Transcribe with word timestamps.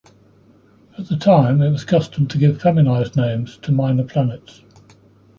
At 0.97 1.09
the 1.09 1.15
time, 1.15 1.61
it 1.61 1.69
was 1.69 1.85
custom 1.85 2.27
to 2.29 2.39
give 2.39 2.59
feminized 2.59 3.15
names 3.15 3.57
to 3.57 3.71
minor 3.71 4.03
planets. 4.03 4.63